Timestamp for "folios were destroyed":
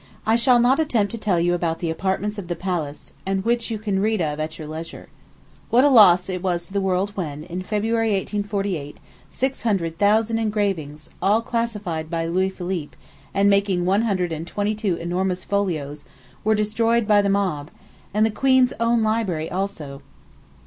15.43-17.07